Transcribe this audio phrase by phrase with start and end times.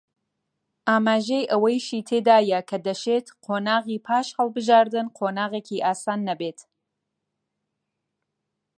[0.87, 6.59] ئاماژەی ئەوەیشی تێدایە کە دەشێت قۆناغی پاش هەڵبژاردن قۆناغێکی ئاسان نەبێت